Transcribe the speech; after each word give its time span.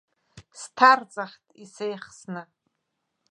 Сҭарҵахт 0.59 1.45
исеихсны. 1.63 2.43